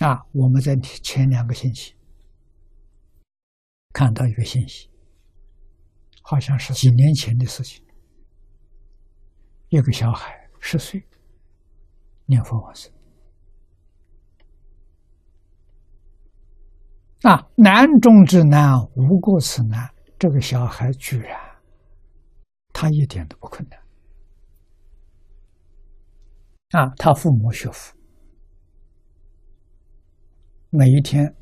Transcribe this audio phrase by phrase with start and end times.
[0.00, 1.94] 啊，我们在前两个星期
[3.92, 4.88] 看到一个信息，
[6.22, 7.84] 好像是几年前的事情。
[9.68, 11.06] 一个小孩十岁
[12.24, 12.90] 念佛往生，
[17.22, 19.94] 啊，难中之难，无过此难。
[20.18, 21.38] 这个小孩居然，
[22.72, 23.78] 他一点都不困难。
[26.70, 27.94] 啊，他父母学佛，
[30.72, 31.34] 每一天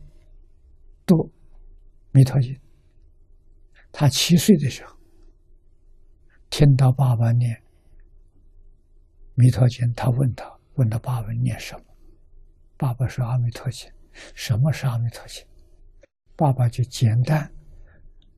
[1.05, 1.30] 读
[2.12, 2.59] 弥陀经。
[3.92, 4.96] 他七岁的时候，
[6.48, 7.62] 听到爸爸念
[9.34, 11.84] 弥陀经，他问他，问他爸爸念什么？
[12.78, 13.92] 爸爸说阿弥陀经。
[14.34, 15.45] 什么是阿弥陀经？
[16.34, 17.52] 爸爸就简单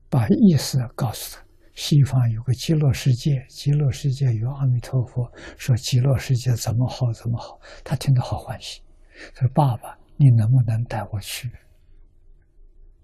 [0.09, 1.45] 把意思告诉他。
[1.73, 8.83] 西方有个极乐世界，极乐世界有阿弥陀佛，说极乐世界怎么好怎么好，他听得好欢喜。
[9.33, 11.49] 说爸爸，你能不能带我去？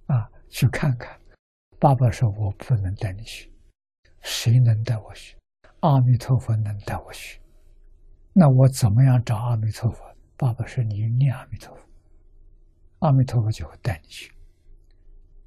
[0.05, 1.19] 啊，去看看。
[1.79, 3.51] 爸爸说我不能带你去，
[4.21, 5.35] 谁能带我去？
[5.79, 7.41] 阿弥陀佛能带我去。
[8.33, 10.05] 那我怎么样找阿弥陀佛？
[10.35, 11.81] 爸爸说你念阿弥陀佛，
[12.99, 14.31] 阿弥陀佛就会带你去。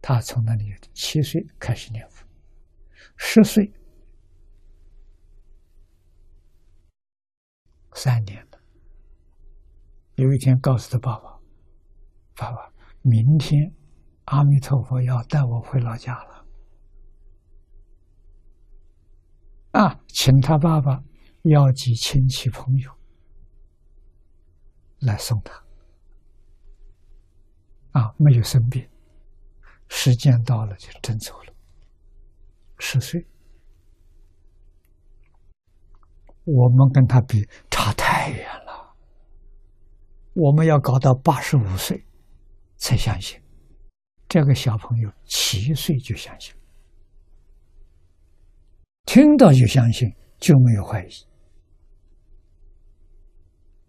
[0.02, 2.27] 他从那里七岁开始念佛。
[3.17, 3.73] 十岁，
[7.95, 8.58] 三年了。
[10.17, 11.39] 有一天，告诉他爸爸
[12.41, 13.70] ：“爸爸，明天
[14.24, 16.46] 阿弥陀佛要带我回老家了。”
[19.78, 21.05] 啊，请他爸爸
[21.42, 22.91] 邀集亲戚朋友
[25.00, 25.52] 来送他。
[27.92, 28.88] 啊，没有生病，
[29.88, 31.52] 时间到了就真走了。
[32.78, 33.27] 十岁，
[36.44, 38.96] 我们跟他比差太远了。
[40.33, 42.06] 我们要搞到八十五岁
[42.81, 43.39] 才相信，
[44.27, 46.55] 这个小朋友七岁就相信，
[49.05, 51.11] 听到就相信，就没有怀疑。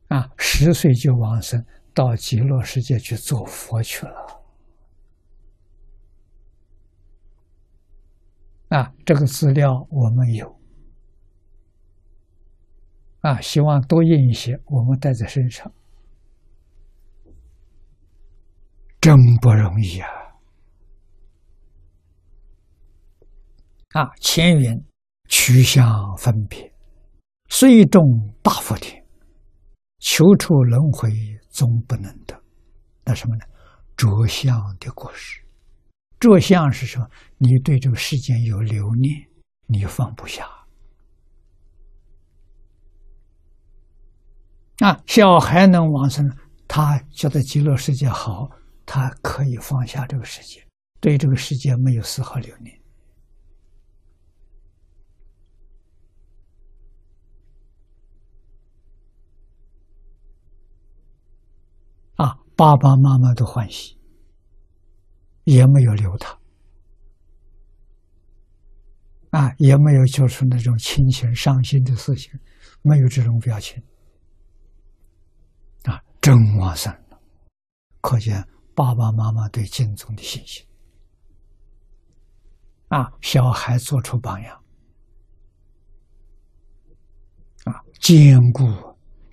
[0.10, 4.44] 啊，十岁就往生到极乐世界去做佛去了。
[8.68, 10.60] 啊，这个资料我们有，
[13.22, 15.74] 啊，希望多印一些，我们带在身上，
[19.02, 20.08] 真不容易啊！
[23.94, 24.80] 啊，前缘
[25.28, 26.72] 取向分别，
[27.50, 28.04] 虽众
[28.44, 29.04] 大福田，
[29.98, 31.10] 求出轮回
[31.50, 32.40] 终不能得。
[33.04, 33.46] 那什么呢？
[33.98, 35.42] 着相的故事。
[36.20, 37.10] 着相是什么？
[37.40, 39.28] 你对这个世间有留念，
[39.66, 40.48] 你放不下。
[44.78, 46.32] 啊，小孩能往生，
[46.68, 48.50] 他觉得极乐世界好，
[48.86, 50.66] 他可以放下这个世界，
[51.00, 52.82] 对这个世界没有丝毫留恋。
[62.16, 64.00] 啊，爸爸妈妈都欢喜。
[65.46, 66.40] 也没有留他，
[69.32, 72.32] 啊，也没有做出那种亲情伤心的事情，
[72.84, 73.82] 没有这种表情，
[75.84, 77.20] 啊，真往生了，
[78.02, 80.66] 可见爸爸妈妈对敬宗的信心，
[82.88, 84.64] 啊，小孩做出榜样，
[87.66, 88.64] 啊，坚固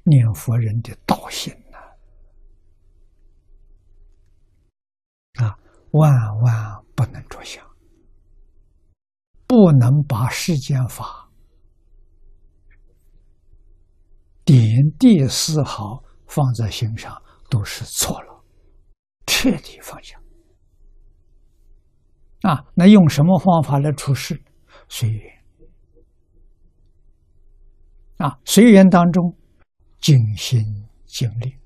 [0.05, 1.79] 念佛人的道心呐。
[5.45, 5.59] 啊。
[5.93, 6.13] 万
[6.43, 7.67] 万不能着想，
[9.47, 11.31] 不能把世间法
[14.45, 14.61] 点
[14.99, 18.38] 滴丝毫放在心上，都是错了，
[19.29, 20.19] 彻底放下。
[22.41, 24.43] 啊，那用什么方法来处事？
[24.89, 25.45] 随缘。
[28.17, 29.37] 啊，随缘当中，
[30.01, 31.59] 静心静力，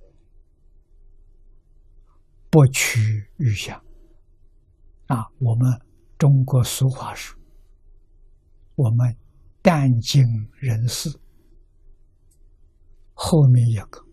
[2.51, 3.81] 不取欲想。
[5.07, 5.81] 啊，我们
[6.19, 7.39] 中国俗话说
[8.75, 9.17] ：“我们
[9.63, 10.25] 淡尽
[10.59, 11.09] 人事，
[13.15, 14.05] 后面一个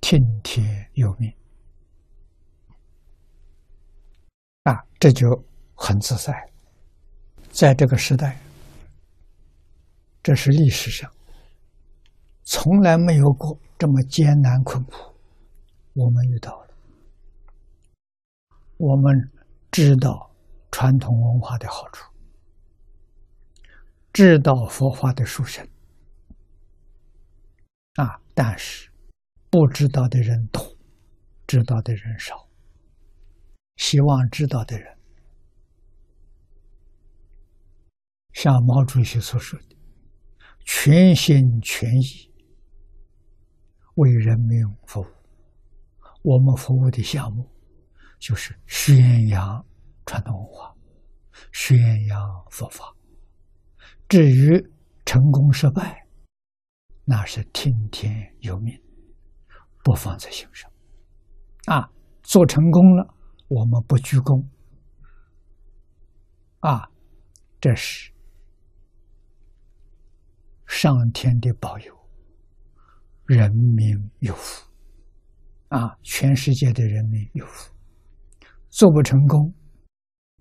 [0.00, 1.34] 听天由命。”
[4.64, 5.26] 啊，这就
[5.74, 6.32] 很自在。
[7.50, 8.38] 在这个时代，
[10.22, 11.10] 这是历史上
[12.44, 14.92] 从来没有过这么艰难困苦，
[15.94, 16.68] 我们遇到了，
[18.76, 19.32] 我们。
[19.72, 20.28] 知道
[20.72, 22.10] 传统文化的好处，
[24.12, 25.64] 知道佛法的殊胜
[27.94, 28.20] 啊！
[28.34, 28.90] 但是
[29.48, 30.60] 不知道的人多，
[31.46, 32.48] 知道的人少，
[33.80, 34.94] 希望知道的人，
[38.34, 39.76] 像毛主席所说的，
[40.66, 42.30] 全心全意
[43.94, 45.06] 为人民服务。
[46.22, 47.50] 我们服务的项目
[48.18, 49.64] 就是宣扬
[50.04, 50.76] 传统文化，
[51.50, 52.94] 宣扬佛法。
[54.06, 54.62] 至于
[55.06, 56.06] 成功失败，
[57.06, 58.78] 那是听天由命，
[59.82, 60.70] 不放在心上。
[61.64, 61.90] 啊，
[62.22, 63.14] 做成功了，
[63.50, 64.46] 我们不鞠躬。
[66.60, 66.88] 啊，
[67.60, 68.12] 这是
[70.66, 71.92] 上天的保佑，
[73.26, 74.70] 人民有福。
[75.68, 77.74] 啊，全世界的人民有福。
[78.68, 79.52] 做不成功，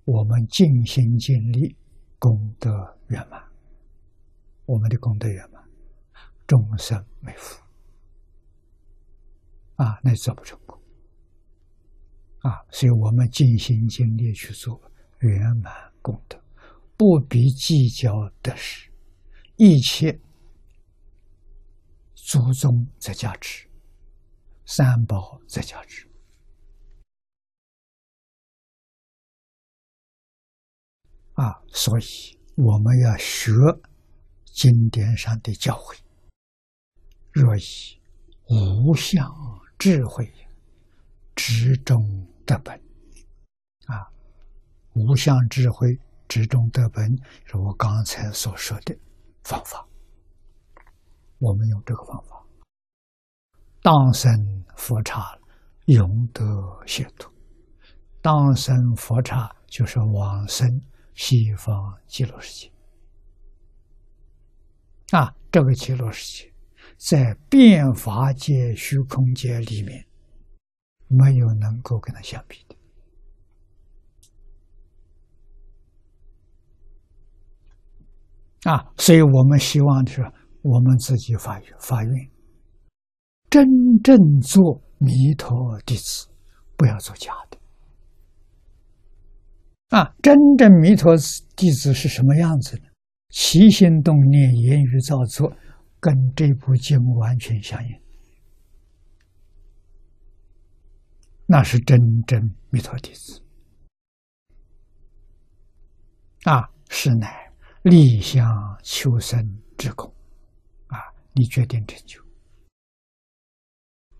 [0.05, 1.75] 我们尽心尽力，
[2.19, 2.69] 功德
[3.07, 3.43] 圆满。
[4.65, 5.63] 我们的功德圆满，
[6.45, 7.59] 众生没福。
[9.77, 10.68] 啊，那做不成功。
[12.49, 14.81] 啊，所以我们尽心尽力去做
[15.19, 16.43] 圆满功德，
[16.97, 18.09] 不必计较
[18.41, 18.89] 得失，
[19.55, 20.19] 一切
[22.15, 23.69] 祖宗在加持，
[24.65, 26.09] 三宝在加持。
[31.33, 33.51] 啊，所以我们要学
[34.45, 35.99] 经典上的教诲，
[37.31, 38.01] 若以
[38.49, 39.23] 无相
[39.77, 40.33] 智慧
[41.35, 42.25] 之中。
[42.49, 42.75] 得本
[43.85, 44.09] 啊，
[44.93, 45.87] 无相智慧
[46.27, 47.05] 之中得本，
[47.45, 48.97] 是我刚才所说的
[49.43, 49.87] 方法。
[51.37, 52.43] 我们用这个方法，
[53.83, 54.31] 当生
[54.75, 55.37] 佛刹，
[55.85, 56.43] 永得
[56.87, 57.31] 解脱。
[58.19, 60.67] 当生佛刹就是往生
[61.13, 62.71] 西方极乐世界
[65.15, 65.33] 啊！
[65.51, 66.53] 这个极乐世界
[66.97, 70.03] 在变法界、虚空界里面。
[71.09, 72.75] 没有能够跟他相比的
[78.71, 78.93] 啊！
[78.97, 80.21] 所以我们希望的是，
[80.61, 82.31] 我们自己发愿，发愿
[83.49, 83.65] 真
[84.03, 86.27] 正做弥陀弟子，
[86.77, 87.57] 不要做假的
[89.97, 90.13] 啊！
[90.21, 91.15] 真正弥陀
[91.55, 92.83] 弟子是什么样子呢？
[93.29, 95.51] 起心动念、言语造作，
[95.99, 97.99] 跟这部经完全相应。
[101.51, 103.41] 那是真正弥陀弟子
[106.43, 106.69] 啊！
[106.89, 107.51] 是乃
[107.81, 108.45] 立相
[108.83, 110.13] 求生之功
[110.89, 110.97] 啊！
[111.33, 112.21] 你决定成就，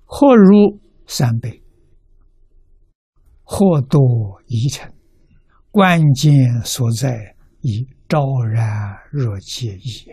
[0.06, 1.64] 或如三倍，
[3.44, 4.92] 或多一成，
[5.70, 6.34] 关键
[6.64, 10.08] 所在以昭然若揭矣，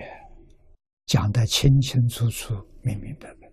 [1.07, 3.51] 讲得清清楚楚、明明白白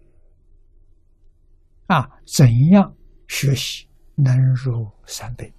[1.95, 2.09] 啊！
[2.25, 2.93] 怎样？
[3.27, 5.53] 学习能入三倍，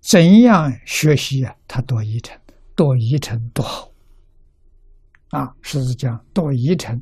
[0.00, 1.56] 怎样学习呀？
[1.66, 2.38] 他多一成，
[2.74, 3.90] 多一成多好
[5.30, 5.54] 啊！
[5.60, 6.98] 实际讲，多一成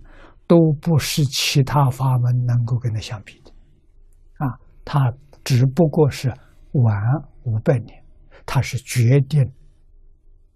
[0.47, 3.51] 都不是其他法门能够跟他相比的
[4.39, 4.59] 啊！
[4.85, 5.13] 他
[5.45, 6.33] 只不过是
[6.73, 6.95] 晚
[7.45, 8.05] 五百年，
[8.45, 9.53] 他是决定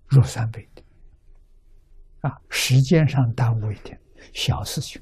[0.09, 0.83] 入三倍的
[2.23, 2.41] 啊！
[2.49, 4.01] 时间上耽误一点
[4.33, 5.01] 小事情。